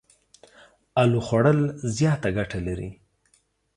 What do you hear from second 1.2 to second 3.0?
خوړ ل زياته ګټه لري.